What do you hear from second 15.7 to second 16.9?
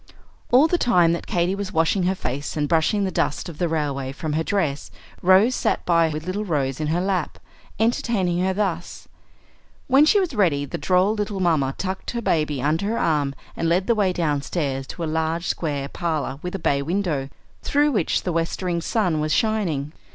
parlor with a bay